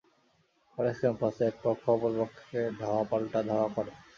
College 0.77 0.95
ক্যাম্পাসে 1.01 1.41
একপক্ষ 1.47 1.83
অপর 1.93 2.11
পক্ষকে 2.19 2.61
ধাওয়া 2.79 3.03
পাল্টা 3.09 3.39
ধাওয়া 3.49 3.67
করে। 3.75 3.91